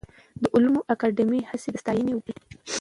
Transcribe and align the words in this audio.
د 0.41 0.43
علومو 0.53 0.81
اکاډمۍ 0.93 1.41
هڅې 1.49 1.69
د 1.71 1.75
ستاینې 1.83 2.11
وړ 2.13 2.23
دي. 2.27 2.33